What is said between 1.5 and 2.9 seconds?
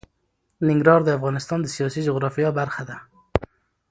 د سیاسي جغرافیه برخه